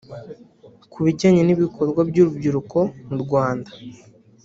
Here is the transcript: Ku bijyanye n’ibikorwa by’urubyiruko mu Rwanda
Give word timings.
Ku 0.91 0.97
bijyanye 1.05 1.41
n’ibikorwa 1.45 2.01
by’urubyiruko 2.09 2.77
mu 3.07 3.15
Rwanda 3.23 3.69